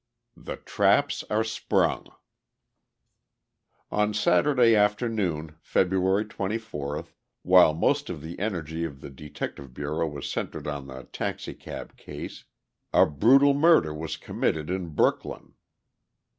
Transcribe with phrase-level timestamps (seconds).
[0.35, 2.07] The Traps Are Sprung
[3.91, 7.05] On Saturday afternoon, February 24,
[7.43, 12.45] while most of the energy of the Detective Bureau was centered on the taxicab case,
[12.91, 15.53] a brutal murder was committed in Brooklyn.